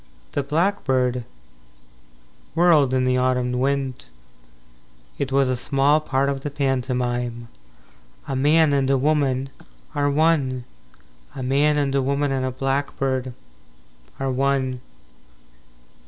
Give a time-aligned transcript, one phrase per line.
[0.01, 1.25] III The blackbird
[2.55, 4.07] whirled in the autumn wind
[5.19, 7.49] It was a small part of the pantomime.
[8.23, 9.51] IV A man and a woman
[9.93, 10.63] Are one.
[11.35, 13.35] A man and a woman and a blackbird
[14.19, 14.81] Are one.